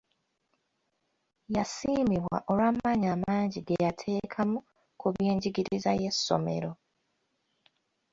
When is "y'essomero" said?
6.01-6.71